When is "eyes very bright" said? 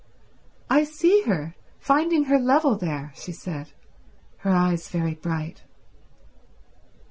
4.49-5.61